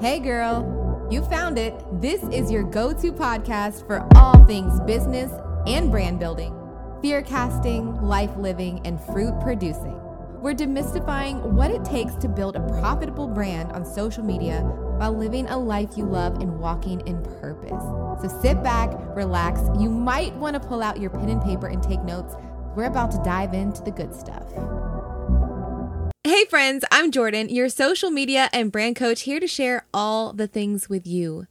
[0.00, 1.72] Hey, girl, you found it.
[2.00, 5.30] This is your go to podcast for all things business
[5.68, 6.52] and brand building,
[7.00, 9.98] fear casting, life living, and fruit producing.
[10.42, 14.62] We're demystifying what it takes to build a profitable brand on social media
[14.98, 17.82] while living a life you love and walking in purpose.
[18.20, 19.60] So sit back, relax.
[19.78, 22.34] You might want to pull out your pen and paper and take notes.
[22.74, 24.52] We're about to dive into the good stuff.
[26.26, 30.46] Hey, friends, I'm Jordynn, your social media and brand coach, here to share all the
[30.46, 31.46] things with you.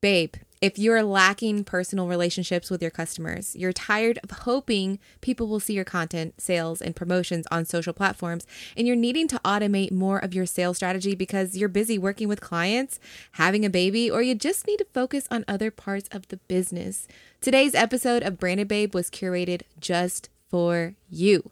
[0.00, 5.60] Babe, if you're lacking personal relationships with your customers, you're tired of hoping people will
[5.60, 8.46] see your content, sales, and promotions on social platforms,
[8.78, 12.40] and you're needing to automate more of your sales strategy because you're busy working with
[12.40, 12.98] clients,
[13.32, 17.06] having a baby, or you just need to focus on other parts of the business.
[17.42, 21.50] Today's episode of Branded Babe was curated just for you.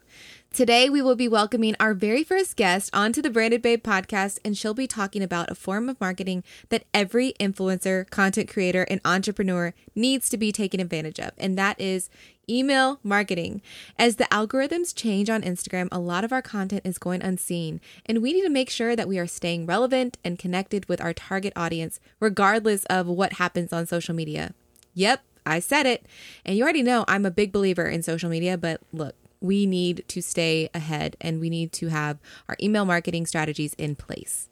[0.53, 4.55] Today, we will be welcoming our very first guest onto the Branded Babe podcast, and
[4.55, 9.73] she'll be talking about a form of marketing that every influencer, content creator, and entrepreneur
[9.95, 12.11] needs to be taken advantage of, and that is
[12.47, 13.63] email marketing.
[13.97, 18.21] As the algorithms change on Instagram, a lot of our content is going unseen, and
[18.21, 21.53] we need to make sure that we are staying relevant and connected with our target
[21.55, 24.53] audience, regardless of what happens on social media.
[24.93, 26.05] Yep, I said it.
[26.45, 30.05] And you already know I'm a big believer in social media, but look, we need
[30.07, 34.49] to stay ahead and we need to have our email marketing strategies in place.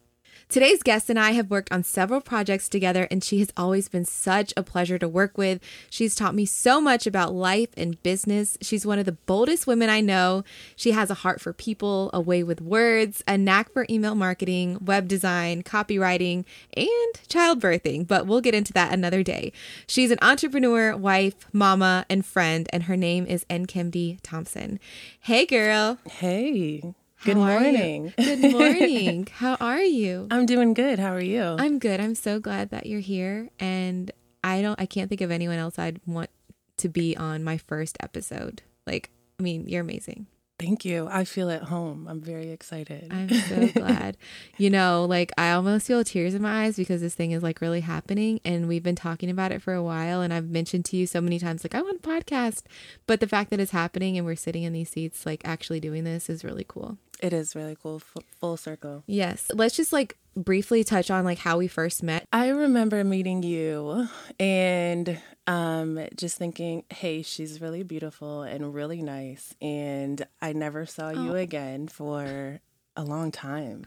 [0.52, 4.04] Today's guest and I have worked on several projects together, and she has always been
[4.04, 5.62] such a pleasure to work with.
[5.90, 8.58] She's taught me so much about life and business.
[8.62, 10.44] She's one of the boldest women I know.
[10.76, 14.78] She has a heart for people, a way with words, a knack for email marketing,
[14.84, 16.44] web design, copywriting,
[16.76, 18.06] and childbirthing.
[18.06, 19.54] But we'll get into that another day.
[19.88, 24.82] She's an entrepreneur, wife, mama, and friend, and her name is Nkemdi Thompson.
[25.22, 25.98] Hey, girl.
[26.10, 26.94] Hey.
[27.24, 28.14] Good morning.
[28.18, 29.28] Good morning.
[29.32, 30.28] How are you?
[30.32, 30.98] I'm doing good.
[30.98, 31.56] How are you?
[31.60, 32.00] I'm good.
[32.00, 34.12] I'm so glad that you're here and
[34.44, 36.32] I don't I can't think of anyone else I'd want
[36.78, 38.64] to be on my first episode.
[38.88, 40.26] Like, I mean, you're amazing.
[40.62, 41.08] Thank you.
[41.10, 42.08] I feel at home.
[42.08, 43.12] I'm very excited.
[43.12, 44.16] I'm so glad.
[44.58, 47.62] you know, like I almost feel tears in my eyes because this thing is like
[47.62, 50.98] really happening and we've been talking about it for a while and I've mentioned to
[50.98, 52.64] you so many times like I want a podcast,
[53.08, 56.04] but the fact that it's happening and we're sitting in these seats like actually doing
[56.04, 56.98] this is really cool.
[57.22, 58.02] It is really cool.
[58.16, 59.04] F- full circle.
[59.08, 59.50] Yes.
[59.54, 62.26] Let's just like briefly touch on like how we first met.
[62.32, 64.08] I remember meeting you
[64.40, 71.10] and um just thinking, "Hey, she's really beautiful and really nice." And I never saw
[71.10, 71.36] you oh.
[71.36, 72.62] again for
[72.96, 73.86] a long time.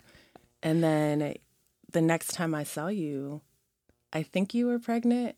[0.63, 1.35] And then
[1.93, 3.43] the next time I saw you,
[4.13, 5.37] I think you were pregnant.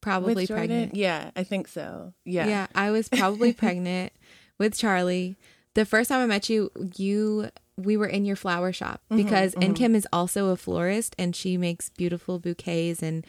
[0.00, 0.96] Probably pregnant.
[0.96, 2.12] Yeah, I think so.
[2.24, 2.46] Yeah.
[2.46, 4.12] Yeah, I was probably pregnant
[4.58, 5.36] with Charlie.
[5.74, 9.54] The first time I met you, you we were in your flower shop mm-hmm, because
[9.54, 13.26] mm-hmm, Nkem is also a florist and she makes beautiful bouquets and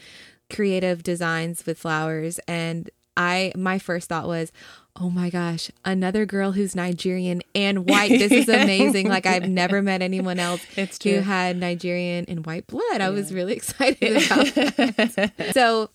[0.50, 4.52] creative designs with flowers and I my first thought was,
[4.96, 8.10] "Oh my gosh, another girl who's Nigerian and white.
[8.10, 9.08] This is amazing.
[9.08, 10.64] like I've never met anyone else
[11.04, 12.84] who had Nigerian and white blood.
[12.98, 13.08] Yeah.
[13.08, 15.52] I was really excited about that.
[15.54, 15.90] so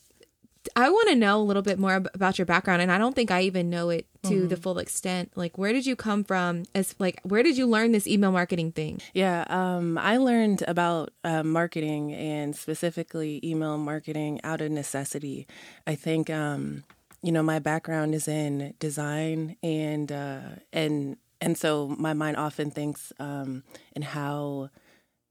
[0.77, 3.31] I want to know a little bit more about your background, and I don't think
[3.31, 4.49] I even know it to mm-hmm.
[4.49, 5.33] the full extent.
[5.35, 6.65] Like, where did you come from?
[6.75, 9.01] As like, where did you learn this email marketing thing?
[9.15, 15.47] Yeah, um, I learned about uh, marketing and specifically email marketing out of necessity.
[15.87, 16.85] I think, um,
[17.23, 20.41] you know, my background is in design and uh,
[20.73, 23.63] and and so my mind often thinks um,
[23.95, 24.71] in how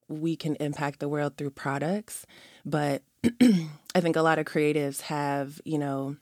[0.08, 2.26] we can impact the world through products,
[2.66, 3.02] but
[3.42, 6.18] I think a lot of creatives have, you know,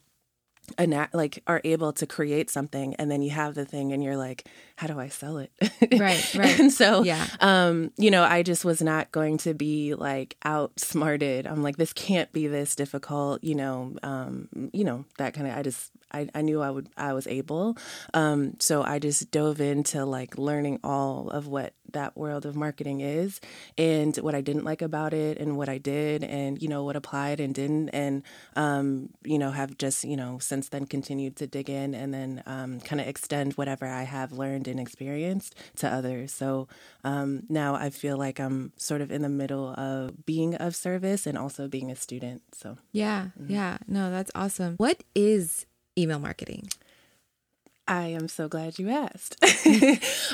[1.13, 4.47] like are able to create something and then you have the thing and you're like
[4.77, 5.51] how do i sell it?
[5.99, 6.59] Right right.
[6.59, 7.27] And so yeah.
[7.39, 11.45] um you know i just was not going to be like outsmarted.
[11.45, 15.55] I'm like this can't be this difficult you know um you know that kind of
[15.55, 17.77] i just I, I knew I would I was able.
[18.13, 23.01] Um, so I just dove into like learning all of what that world of marketing
[23.01, 23.39] is
[23.77, 26.95] and what I didn't like about it and what I did and you know what
[26.95, 28.23] applied and didn't and
[28.55, 32.43] um, you know have just you know since then continued to dig in and then
[32.45, 36.33] um, kind of extend whatever I have learned and experienced to others.
[36.33, 36.67] So
[37.03, 41.25] um, now I feel like I'm sort of in the middle of being of service
[41.25, 42.41] and also being a student.
[42.53, 43.51] So yeah, mm-hmm.
[43.51, 44.75] yeah, no, that's awesome.
[44.77, 45.65] What is
[45.97, 46.69] email marketing?
[47.87, 49.37] I am so glad you asked.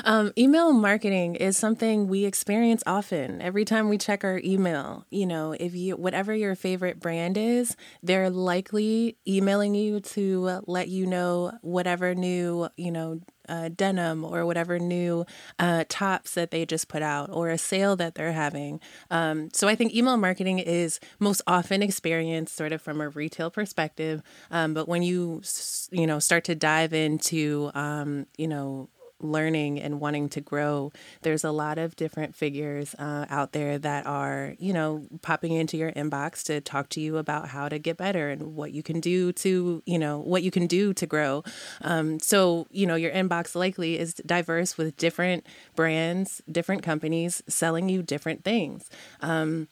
[0.04, 3.42] um, email marketing is something we experience often.
[3.42, 7.76] Every time we check our email, you know, if you whatever your favorite brand is,
[8.02, 13.20] they're likely emailing you to let you know whatever new, you know,
[13.52, 15.26] uh, denim or whatever new
[15.58, 18.80] uh, tops that they just put out or a sale that they're having.
[19.10, 23.50] Um, so I think email marketing is most often experienced sort of from a retail
[23.50, 24.22] perspective.
[24.50, 25.42] Um, but when you,
[25.90, 28.88] you know, start to dive into, um, you know,
[29.22, 30.92] learning and wanting to grow,
[31.22, 35.76] there's a lot of different figures uh, out there that are, you know, popping into
[35.76, 39.00] your inbox to talk to you about how to get better and what you can
[39.00, 41.42] do to, you know, what you can do to grow.
[41.82, 45.46] Um, so, you know, your inbox likely is diverse with different
[45.76, 48.90] brands, different companies selling you different things.
[49.20, 49.68] Um,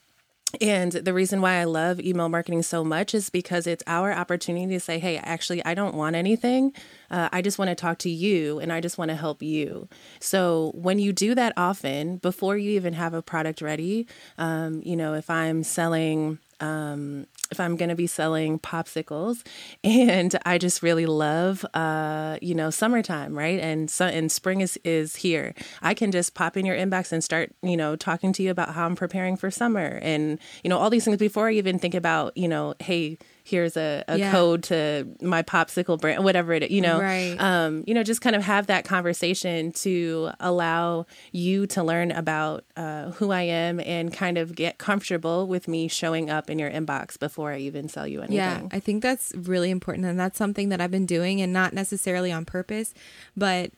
[0.60, 4.74] and the reason why I love email marketing so much is because it's our opportunity
[4.74, 6.72] to say, hey, actually, I don't want anything.
[7.10, 9.88] Uh, I just want to talk to you and I just want to help you.
[10.18, 14.08] So when you do that often, before you even have a product ready,
[14.38, 19.44] um, you know, if I'm selling, um, if I'm going to be selling popsicles
[19.84, 23.58] and I just really love, uh, you know, summertime, right?
[23.60, 25.54] And so, and spring is, is here.
[25.82, 28.74] I can just pop in your inbox and start, you know, talking to you about
[28.74, 31.94] how I'm preparing for summer and, you know, all these things before I even think
[31.94, 33.18] about, you know, hey,
[33.50, 34.30] here's a, a yeah.
[34.30, 37.36] code to my popsicle brand, whatever it, you know, right.
[37.38, 42.64] um, you know, just kind of have that conversation to allow you to learn about
[42.76, 46.70] uh, who I am and kind of get comfortable with me showing up in your
[46.70, 48.36] inbox before I even sell you anything.
[48.36, 50.06] Yeah, I think that's really important.
[50.06, 52.94] And that's something that I've been doing and not necessarily on purpose,
[53.36, 53.72] but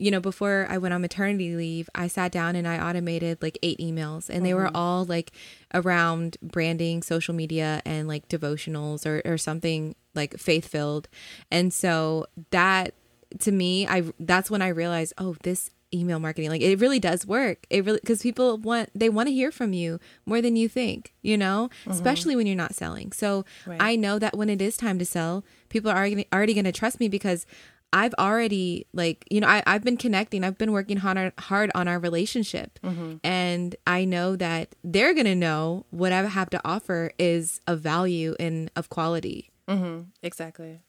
[0.00, 3.58] you know, before I went on maternity leave, I sat down and I automated like
[3.62, 4.44] eight emails, and mm-hmm.
[4.44, 4.76] they were mm-hmm.
[4.76, 5.32] all like
[5.74, 11.08] around branding, social media, and like devotionals or, or something like faith filled.
[11.50, 12.94] And so that
[13.40, 17.26] to me, I that's when I realized, oh, this email marketing like it really does
[17.26, 20.68] work it really because people want they want to hear from you more than you
[20.68, 21.90] think you know mm-hmm.
[21.90, 23.82] especially when you're not selling so right.
[23.82, 26.70] i know that when it is time to sell people are already, already going to
[26.70, 27.44] trust me because
[27.92, 30.44] I've already like you know I I've been connecting.
[30.44, 33.16] I've been working hard hard on our relationship, mm-hmm.
[33.24, 38.36] and I know that they're gonna know what I have to offer is of value
[38.38, 39.50] and of quality.
[39.68, 40.02] Mm-hmm.
[40.22, 40.80] Exactly.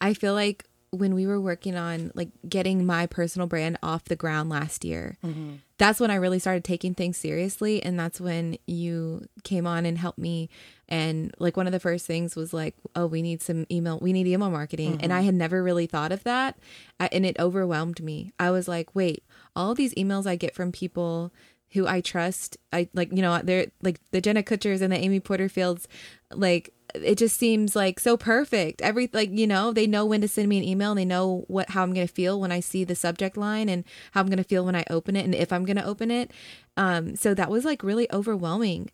[0.00, 4.16] I feel like when we were working on like getting my personal brand off the
[4.16, 5.54] ground last year, mm-hmm.
[5.78, 9.98] that's when I really started taking things seriously, and that's when you came on and
[9.98, 10.50] helped me
[10.88, 14.12] and like one of the first things was like oh we need some email we
[14.12, 14.92] need email marketing.
[14.92, 15.04] Mm-hmm.
[15.04, 16.58] and i had never really thought of that.
[16.98, 18.32] And it overwhelmed me.
[18.38, 19.24] I was like wait
[19.56, 21.32] all these emails i get from people
[21.72, 25.18] who i trust i like you know they're like the jenna kutchers and the amy
[25.18, 25.86] porterfields
[26.32, 28.80] like it just seems like so perfect.
[28.80, 31.44] Every like you know they know when to send me an email and they know
[31.48, 34.26] what how i'm going to feel when i see the subject line and how i'm
[34.26, 36.30] going to feel when i open it and if i'm going to open it.
[36.76, 38.90] Um so that was like really overwhelming.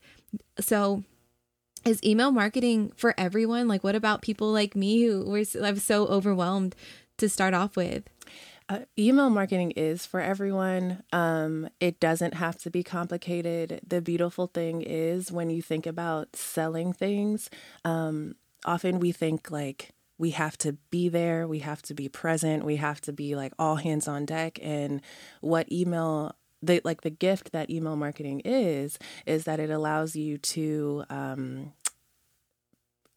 [0.59, 1.05] So
[1.85, 3.69] is email marketing for everyone?
[3.69, 6.75] Like, what about people like me who were I'm so overwhelmed
[7.19, 8.05] to start off with?
[8.69, 11.03] Uh, email marketing is for everyone.
[11.13, 13.81] Um, it doesn't have to be complicated.
[13.85, 17.51] The beautiful thing is when you think about selling things,
[17.85, 22.65] um, often we think like we have to be there, we have to be present,
[22.65, 24.61] we have to be like all hands on deck.
[24.63, 25.01] And
[25.41, 30.39] what email the like the gift that email marketing is is that it allows you
[30.39, 31.73] to um,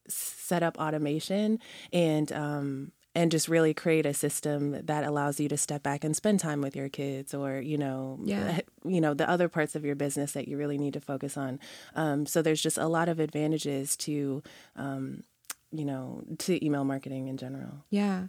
[0.07, 1.59] set up automation
[1.91, 6.15] and um, and just really create a system that allows you to step back and
[6.15, 8.61] spend time with your kids or you know yeah.
[8.83, 11.59] you know the other parts of your business that you really need to focus on.
[11.95, 14.41] Um, so there's just a lot of advantages to
[14.75, 15.23] um,
[15.71, 17.83] you know to email marketing in general.
[17.89, 18.27] Yeah.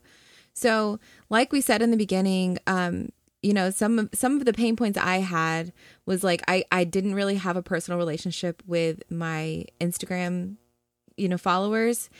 [0.52, 1.00] So
[1.30, 3.10] like we said in the beginning um,
[3.44, 5.72] you know some of some of the pain points i had
[6.06, 10.56] was like i i didn't really have a personal relationship with my instagram
[11.16, 12.10] you know followers.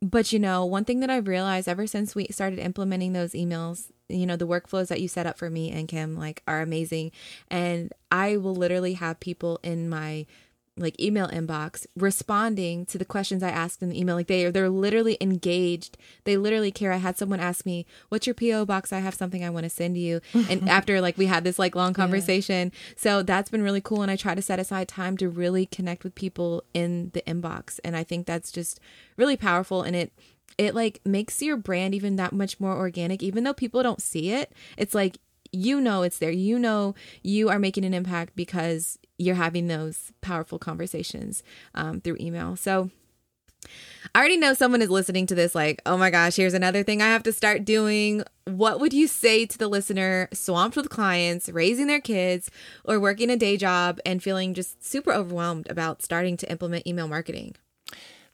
[0.00, 3.92] But you know one thing that i've realized ever since we started implementing those emails
[4.08, 7.12] you know the workflows that you set up for me Nkem like are amazing.
[7.48, 10.26] And i will literally have people in my
[10.76, 14.16] like email inbox responding to the questions I asked in the email.
[14.16, 15.98] Like they are they're literally engaged.
[16.24, 16.92] They literally care.
[16.92, 18.92] I had someone ask me, "What's your PO box?
[18.92, 21.74] I have something I want to send you." And after like we had this like
[21.74, 22.72] long conversation.
[22.72, 22.92] Yeah.
[22.96, 26.04] So that's been really cool and I try to set aside time to really connect
[26.04, 28.80] with people in the inbox and I think that's just
[29.16, 30.12] really powerful and it
[30.58, 34.30] it like makes your brand even that much more organic even though people don't see
[34.30, 34.52] it.
[34.76, 35.18] It's like
[35.52, 36.30] you know it's there.
[36.30, 41.42] You know you are making an impact because you're having those powerful conversations
[41.74, 42.56] um, through email.
[42.56, 42.90] So
[44.14, 47.00] I already know someone is listening to this like, oh my gosh, here's another thing
[47.00, 48.24] I have to start doing.
[48.44, 52.50] What would you say to the listener swamped with clients, raising their kids,
[52.84, 57.06] or working a day job and feeling just super overwhelmed about starting to implement email
[57.06, 57.54] marketing?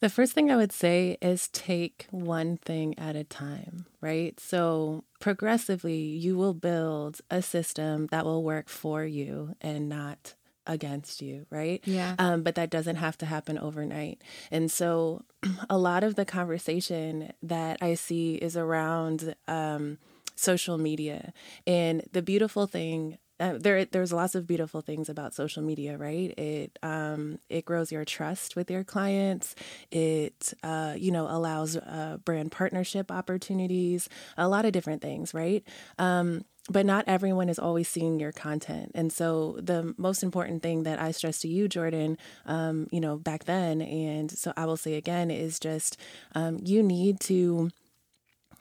[0.01, 4.39] The first thing I would say is take one thing at a time, right?
[4.39, 10.35] So, progressively, you will build a system that will work for you and not
[10.67, 11.83] against you, right?
[11.85, 12.15] Yeah.
[12.19, 14.23] Um, but that doesn't have to happen overnight.
[14.53, 15.25] And so,
[15.71, 19.99] a lot of the conversation that I see is around um,
[20.37, 21.33] social media.
[21.67, 26.37] And the beautiful thing uh, there there's lots of beautiful things about social media right?
[26.39, 29.55] It um, it grows your trust with your clients.
[29.91, 35.63] It uh, you know allows uh, brand partnership opportunities a lot of different things right?
[35.99, 38.93] Um, but not everyone is always seeing your content.
[38.95, 42.17] And so the most important thing that i stress to you Jordynn
[42.47, 45.97] um, you know back then and so i will say again is just
[46.35, 47.71] um, you need to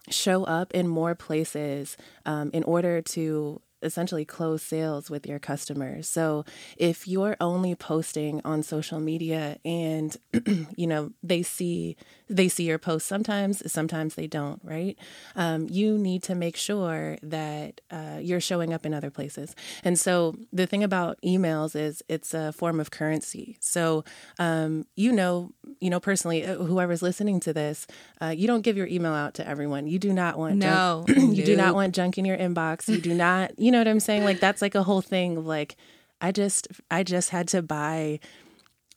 [0.10, 6.08] show up in more places um, in order to essentially close sales with your customers.
[6.08, 6.46] So
[6.78, 10.16] if you're only posting on social media and
[10.76, 11.96] you know they see
[12.30, 14.98] they see your posts sometimes, sometimes they don't, right?
[15.36, 19.56] Um, you need to make sure that uh, you're showing up in other places.
[19.84, 23.58] And so the thing about emails is it's a form of currency.
[23.62, 24.04] So
[24.40, 27.88] um, you know, you know personally, uh, whoever's listening to this,
[28.22, 29.88] uh, you don't give your email out to everyone.
[29.88, 32.88] You do not want no, junk, you do not want junk in your inbox.
[32.88, 34.24] You do not, you know what I'm saying?
[34.24, 35.44] Like that's like a whole thing.
[35.46, 35.76] Like
[36.22, 38.22] I just I just had to buy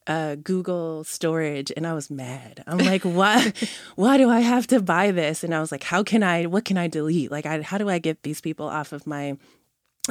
[0.06, 2.62] uh, Google storage and I was mad.
[2.68, 3.52] I'm like, why,
[3.96, 5.42] why do I have to buy this?
[5.42, 7.32] And I was like, how can I, what can I delete?
[7.32, 9.36] Like, I, how do I get these people off of my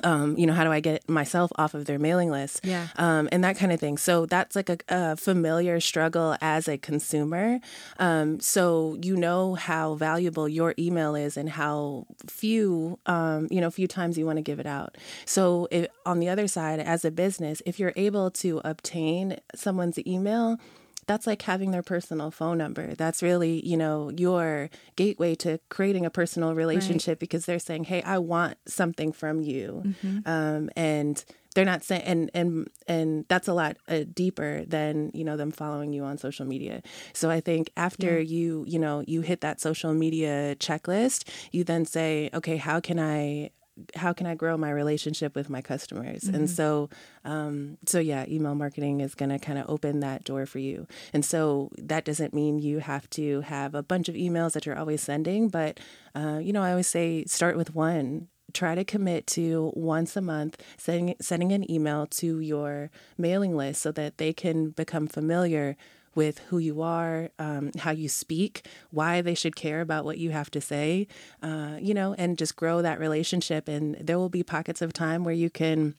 [0.03, 2.61] um, you know, how do I get myself off of their mailing list?
[2.63, 2.87] Yeah.
[2.95, 3.97] Um, and that kind of thing.
[3.97, 7.59] So that's like a, a familiar struggle as a consumer.
[7.97, 13.71] Um, so you know how valuable your email is and how few, um, you know,
[13.71, 14.97] few times you want to give it out.
[15.25, 19.99] So if, on the other side, as a business, if you're able to obtain someone's
[20.07, 20.59] email,
[21.09, 22.93] that's like having their personal phone number.
[22.93, 27.19] That's really, you know, your gateway to creating a personal relationship right.
[27.19, 30.19] because they're saying, "Hey, I want something from you," mm-hmm.
[30.27, 31.25] um, and
[31.55, 35.49] they're not saying, and and and that's a lot uh, deeper than you know them
[35.49, 36.83] following you on social media.
[37.13, 38.37] So I think after yeah.
[38.37, 42.99] you, you know, you hit that social media checklist, you then say, "Okay, how can
[42.99, 43.49] I?"
[43.95, 46.23] How can I grow my relationship with my customers?
[46.23, 46.35] Mm-hmm.
[46.35, 46.89] And so,
[47.25, 50.87] um, so yeah, email marketing is going to kind of open that door for you.
[51.13, 54.77] And so that doesn't mean you have to have a bunch of emails that you're
[54.77, 55.79] always sending, but
[56.15, 58.27] uh, you know, I always say start with one.
[58.51, 63.79] Try to commit to once a month sending sending an email to your mailing list
[63.79, 65.77] so that they can become familiar
[66.15, 70.31] with who you are, um, how you speak, why they should care about what you
[70.31, 71.07] have to say,
[71.41, 73.67] uh, you know, and just grow that relationship.
[73.67, 75.95] And there will be pockets of time where you can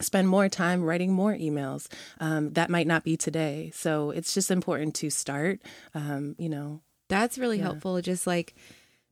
[0.00, 1.88] spend more time writing more emails.
[2.20, 3.70] Um, that might not be today.
[3.74, 5.60] So it's just important to start,
[5.94, 6.80] um, you know.
[7.08, 7.64] That's really yeah.
[7.64, 8.00] helpful.
[8.00, 8.54] Just like,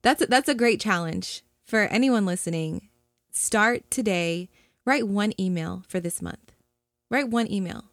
[0.02, 2.88] that's, that's a great challenge for anyone listening.
[3.32, 4.48] Start today,
[4.84, 6.52] write one email for this month.
[7.10, 7.87] Write one email.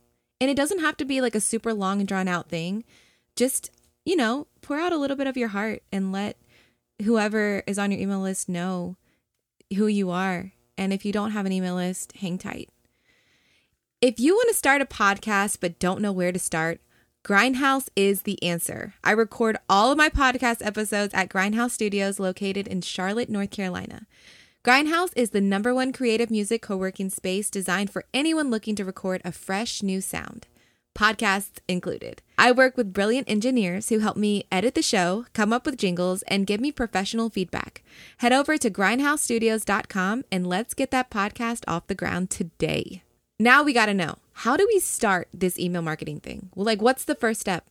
[0.46, 2.84] And it doesn't have to be like a super long and drawn out thing.
[3.36, 3.72] Just,
[4.06, 6.38] you know, pour out a little bit of your heart and let
[7.04, 8.96] whoever is on your email list know
[9.76, 10.52] who you are.
[10.78, 12.70] And if you don't have an email list, hang tight.
[14.02, 16.80] If you want to start a podcast but don't know where to start,
[17.24, 18.94] Grindhouse is the answer.
[19.04, 24.06] I record all of my podcast episodes at Grindhouse Studios located in Charlotte, North Carolina.
[24.66, 28.84] Grindhouse is the number one creative music co working space designed for anyone looking to
[28.84, 30.48] record a fresh new sound,
[30.98, 32.24] podcasts included.
[32.36, 36.24] I work with brilliant engineers who help me edit the show, come up with jingles,
[36.24, 37.84] and give me professional feedback.
[38.18, 43.04] Head over to grindhousestudios.com and let's get that podcast off the ground today.
[43.40, 46.50] Now we got to know how do we start this email marketing thing?
[46.56, 47.68] Well, like, what's the first step?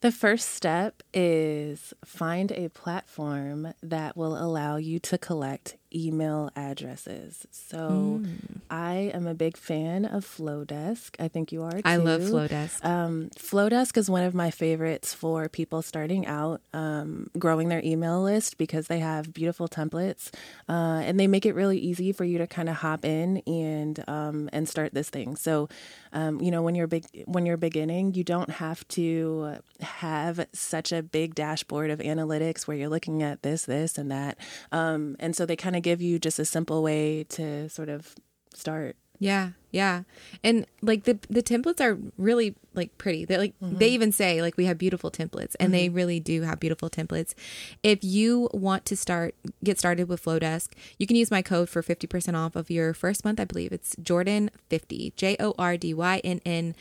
[0.00, 7.46] The first step is find a platform that will allow you to collect email addresses.
[7.50, 8.60] So mm.
[8.70, 11.16] I am a big fan of Flodesk.
[11.18, 11.82] I think you are too.
[11.84, 12.84] I love Flodesk.
[12.84, 18.22] Um, Flodesk is one of my favorites for people starting out um, growing their email
[18.22, 20.30] list because they have beautiful templates
[20.68, 24.02] uh, and they make it really easy for you to kind of hop in and
[24.08, 25.36] um, and start this thing.
[25.36, 25.68] So
[26.12, 30.92] um, you know when you're big when you're beginning, you don't have to have such
[30.92, 34.38] a big dashboard of analytics where you're looking at this, this, and that.
[34.72, 38.14] Um, and so they kind of give you just a simple way to sort of
[38.54, 38.96] start.
[39.20, 40.04] Yeah, yeah.
[40.42, 43.26] And like the the templates are really like pretty.
[43.26, 43.76] They're like mm-hmm.
[43.76, 45.72] they even say like we have beautiful templates and mm-hmm.
[45.72, 47.34] they really do have beautiful templates.
[47.82, 51.82] If you want to start get started with Flodesk, you can use my code for
[51.82, 53.38] 50% off of your first month.
[53.38, 55.14] I believe it's Jordynn50.
[55.16, 56.74] J O R D Y N N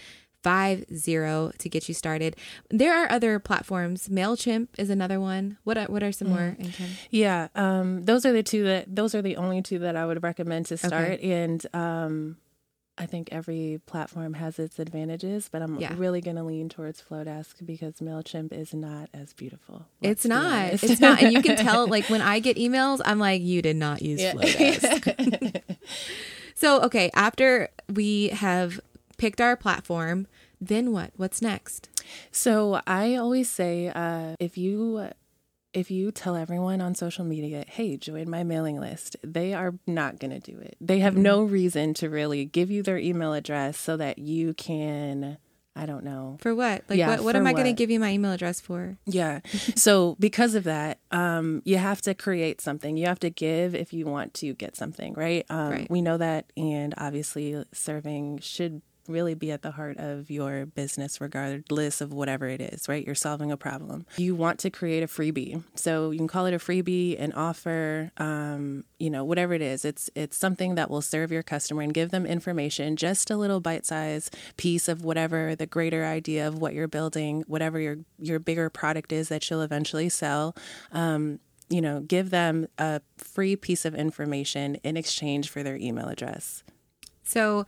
[0.43, 2.35] 50 to get you started.
[2.69, 4.07] There are other platforms.
[4.09, 5.57] MailChimp is another one.
[5.63, 6.55] What are, what are some more?
[6.59, 6.89] Nkem?
[7.09, 10.23] Yeah, um, those are the two that those are the only two that I would
[10.23, 11.19] recommend to start.
[11.21, 12.37] And um,
[12.97, 15.93] I think every platform has its advantages, but I'm Yeah.
[15.95, 19.85] really going to lean towards Flodesk because Mailchimp is not as beautiful.
[20.01, 20.73] It's not.
[20.83, 21.21] It's not.
[21.23, 24.19] And you can tell, like, when I get emails, I'm like, you did not use
[24.21, 24.33] Yeah.
[24.33, 25.61] Flodesk.
[26.55, 28.81] so, okay, after we have
[29.19, 30.25] picked our platform,
[30.59, 31.11] then what?
[31.15, 31.89] What's next?
[32.31, 35.09] So I always say, uh, if you
[35.71, 40.19] if you tell everyone on social media, "Hey, join my mailing list," they are not
[40.19, 40.75] going to do it.
[40.81, 45.37] They have no reason to really give you their email address so that you can,
[45.75, 46.85] I don't know, For what?
[46.89, 48.97] Like, Yeah, what, what am I going to give you my email address for?
[49.05, 49.41] Yeah.
[49.75, 52.97] so because of that, um, you have to create something.
[52.97, 55.45] You have to give if you want to get something, right?
[55.51, 55.89] Um, Right.
[55.91, 61.19] We know that, and obviously, serving should really be at the heart of your business,
[61.19, 63.05] regardless of whatever it is, right?
[63.05, 64.05] You're solving a problem.
[64.17, 68.11] You want to create a freebie, so you can call it a freebie, an offer,
[68.17, 69.85] um, you know, whatever it is.
[69.85, 73.59] It's it's something that will serve your customer and give them information, just a little
[73.59, 78.69] bite-sized piece of whatever the greater idea of what you're building, whatever your your bigger
[78.69, 80.55] product is that you'll eventually sell.
[80.91, 81.39] Um,
[81.69, 86.63] you know, give them a free piece of information in exchange for their email address.
[87.23, 87.65] So,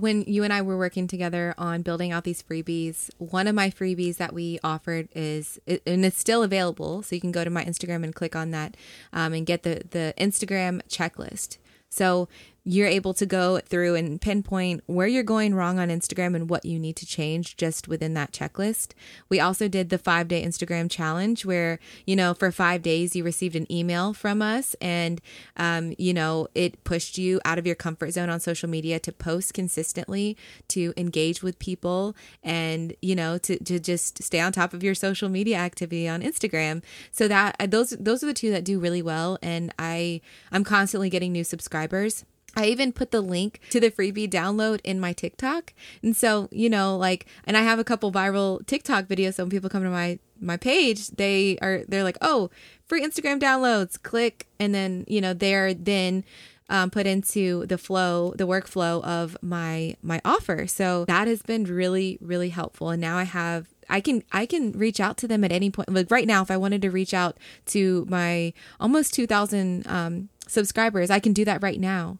[0.00, 3.70] when you and I were working together on building out these freebies, one of my
[3.70, 7.02] freebies that we offered is, and it's still available.
[7.02, 8.76] So you can go to my Instagram and click on that
[9.12, 11.58] um, and get the the Instagram checklist.
[11.88, 12.28] So
[12.64, 16.64] you're able to go through and pinpoint where you're going wrong on Instagram and what
[16.64, 18.92] you need to change just within that checklist.
[19.28, 23.24] We also did the five day Instagram challenge where, you know, for five days you
[23.24, 25.20] received an email from us and,
[25.56, 29.12] um, you know, it pushed you out of your comfort zone on social media to
[29.12, 30.36] post consistently,
[30.68, 34.94] to engage with people and, you know, to, to just stay on top of your
[34.94, 36.82] social media activity on Instagram.
[37.10, 39.38] So that uh, those, those are the two that do really well.
[39.42, 40.20] And I,
[40.52, 42.24] I'm constantly getting new subscribers.
[42.56, 45.72] I even put the link to the freebie download in my TikTok.
[46.02, 49.50] And so, you know, like and I have a couple viral TikTok videos so when
[49.50, 52.50] people come to my my page, they are they're like, "Oh,
[52.86, 56.24] free Instagram downloads." Click and then, you know, they're then
[56.70, 60.66] um, put into the flow, the workflow of my my offer.
[60.66, 62.90] So that has been really really helpful.
[62.90, 65.92] And now I have I can I can reach out to them at any point.
[65.92, 67.36] Like right now, if I wanted to reach out
[67.66, 72.18] to my almost two thousand um, subscribers, I can do that right now.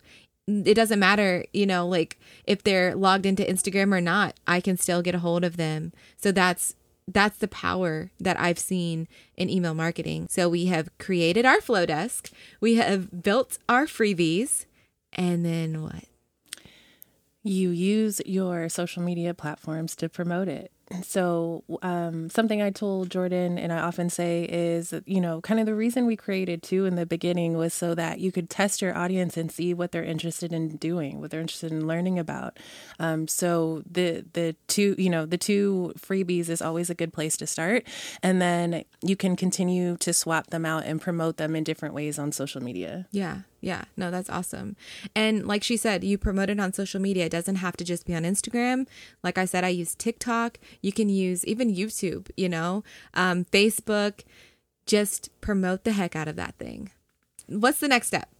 [0.66, 4.76] It doesn't matter, you know, like if they're logged into Instagram or not, I can
[4.76, 5.92] still get a hold of them.
[6.16, 6.74] So that's
[7.12, 10.28] that's the power that I've seen in email marketing.
[10.30, 14.66] So we have created our Flodesk, we have built our freebies,
[15.12, 16.04] and then what?
[17.42, 20.70] You use your social media platforms to promote it.
[21.02, 25.66] So, um, something I told Jordynn and I often say is, you know, kind of
[25.66, 28.96] the reason we created two in the beginning was so that you could test your
[28.96, 32.58] audience and see what they're interested in doing, what they're interested in learning about.
[32.98, 37.36] Um, so the the two, you know, the two freebies is always a good place
[37.36, 37.86] to start,
[38.22, 42.18] and then you can continue to swap them out and promote them in different ways
[42.18, 43.06] on social media.
[43.12, 43.84] Yeah, yeah.
[43.96, 44.76] No, that's awesome.
[45.14, 47.26] And like she said, you promote it on social media.
[47.26, 48.86] It doesn't have to just be on Instagram.
[49.22, 50.58] Like I said, I use TikTok.
[50.80, 54.24] You can use even YouTube, you know, um, Facebook.
[54.86, 56.90] Just promote the heck out of that thing.
[57.46, 58.30] What's the next step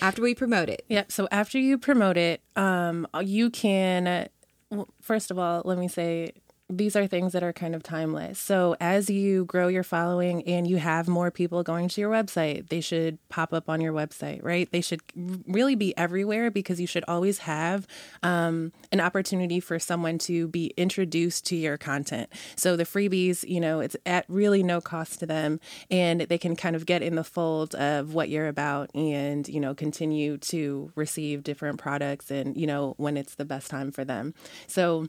[0.00, 0.84] after we promote it?
[0.88, 1.10] Yep.
[1.10, 4.28] So after you promote it, um, you can,
[4.70, 6.32] well, first of all, let me say
[6.70, 8.38] these are things that are kind of timeless.
[8.38, 12.68] So as you grow your following and you have more people going to your website,
[12.68, 14.70] they should pop up on your website, right?
[14.70, 15.00] They should
[15.46, 17.86] really be everywhere because you should always have
[18.22, 22.28] um, an opportunity for someone to be introduced to your content.
[22.56, 26.54] So the freebies, you know, it's at really no cost to them and they can
[26.54, 30.92] kind of get in the fold of what you're about and, you know, continue to
[30.96, 34.34] receive different products and, you know, when it's the best time for them.
[34.66, 35.08] So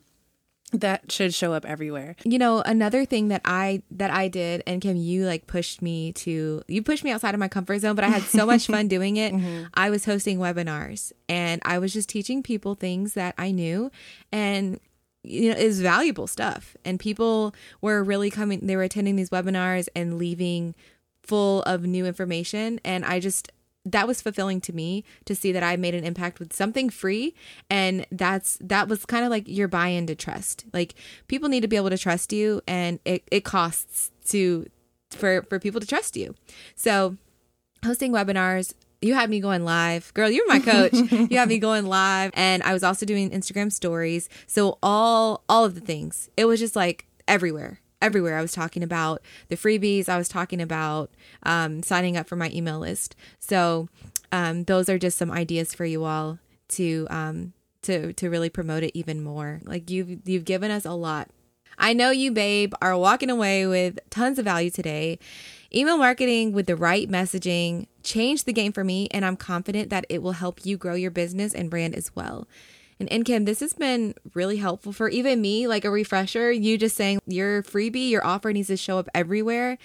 [0.72, 2.16] that should show up everywhere.
[2.24, 6.12] You know, another thing that I that I did and Kim you like pushed me
[6.14, 8.88] to you pushed me outside of my comfort zone, but I had so much fun
[8.88, 9.32] doing it.
[9.32, 9.64] Mm-hmm.
[9.74, 13.90] I was hosting webinars and I was just teaching people things that I knew
[14.30, 14.78] and
[15.22, 16.76] you know, is valuable stuff.
[16.84, 20.74] And people were really coming they were attending these webinars and leaving
[21.22, 23.52] full of new information and I just
[23.84, 27.34] that was fulfilling to me to see that I made an impact with something free
[27.70, 30.66] and that's that was kind of like your buy-in to trust.
[30.72, 30.94] Like
[31.28, 34.66] people need to be able to trust you and it, it costs to
[35.10, 36.34] for for people to trust you.
[36.74, 37.16] So
[37.84, 40.12] hosting webinars you had me going live.
[40.12, 40.92] Girl, you're my coach.
[41.32, 44.28] you had me going live and I was also doing Instagram stories.
[44.46, 46.28] So all all of the things.
[46.36, 47.80] It was just like everywhere.
[48.00, 48.38] Everywhere.
[48.38, 50.08] I was talking about the freebies.
[50.08, 51.10] I was talking about
[51.42, 53.14] um, signing up for my email list.
[53.38, 53.88] So
[54.32, 58.82] um, those are just some ideas for you all to um, to to really promote
[58.82, 59.60] it even more.
[59.64, 61.28] Like you've you've given us a lot.
[61.78, 65.18] I know you, babe, are walking away with tons of value today.
[65.74, 70.04] Email marketing with the right messaging changed the game for me, and I'm confident that
[70.08, 72.46] it will help you grow your business and brand as well.
[73.08, 76.52] And Kim, this has been really helpful for even me, like a refresher.
[76.52, 79.78] You just saying your freebie, your offer needs to show up everywhere.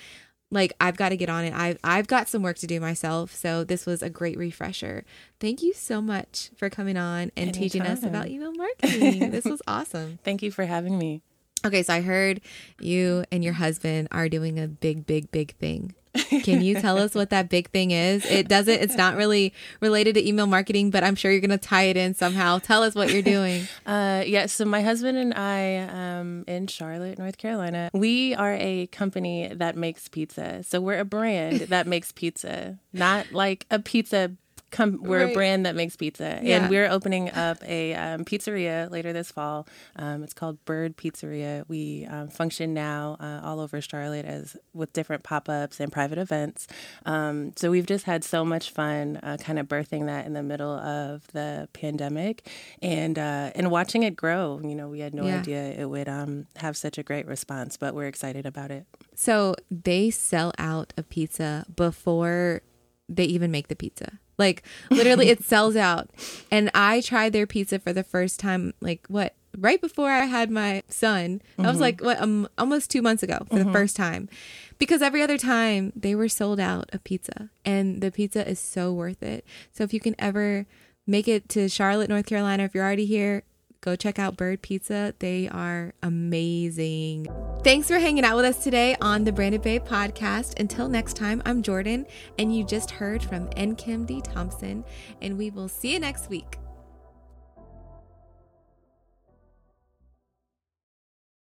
[0.52, 1.54] Like I've got to get on it.
[1.54, 3.34] I've I've got some work to do myself.
[3.34, 5.04] So this was a great refresher.
[5.40, 7.62] Thank you so much for coming on and Anytime.
[7.64, 9.32] teaching us about email marketing.
[9.32, 10.20] this was awesome.
[10.24, 11.22] Thank you for having me.
[11.66, 12.42] Okay, so I heard
[12.80, 15.96] you and your husband are doing a big, big, big thing.
[16.44, 18.26] Can you tell us what that big thing is?
[18.26, 21.58] It doesn't, it's not really related to email marketing, but I'm sure you're going to
[21.58, 22.60] tie it in somehow.
[22.60, 23.68] Tell us what you're doing.
[23.86, 28.88] Uh, yeah, so my husband and I, um, in Charlotte, North Carolina, we are a
[28.88, 30.64] company that makes pizza.
[30.64, 34.32] So we're a brand that makes pizza, not like a pizza
[34.76, 35.32] come we're right.
[35.32, 36.40] a brand that makes pizza.
[36.44, 36.58] Yeah.
[36.58, 39.68] and we're opening up a um, pizzeria later this fall.
[39.96, 41.64] Um, it's called bird pizzeria.
[41.68, 46.68] We um, function now uh, all over charlotte as with different pop-ups and private events.
[47.06, 50.44] Um, so we've just had so much fun uh, kind of birthing that in the
[50.44, 52.48] middle of the pandemic.
[52.82, 55.40] And uh, and watching it grow you know we had no yeah.
[55.40, 58.86] idea it would um, have such a great response but we're excited about it.
[59.16, 62.62] So they sell out a pizza before
[63.08, 66.10] they even make the pizza like literally it sells out.
[66.52, 70.50] And I tried their pizza for the first time like what right before I had
[70.50, 71.42] my son.
[71.54, 71.66] Mm-hmm.
[71.66, 73.68] I was like what um, almost 2 months ago for mm-hmm.
[73.68, 74.30] the first time.
[74.78, 78.92] Because every other time they were sold out of pizza and the pizza is so
[78.92, 79.46] worth it.
[79.72, 80.66] So if you can ever
[81.08, 83.44] make it to Charlotte, North Carolina if you're already here,
[83.86, 85.14] Go check out Bird Pizza.
[85.20, 87.28] They are amazing.
[87.64, 90.60] Thanks for hanging out with us today on the Branded Babe podcast.
[90.60, 92.08] Until next time, I'm Jordynn,
[92.40, 94.84] and you just heard from Nkemdi Thompson,
[95.22, 96.58] and we will see you next week.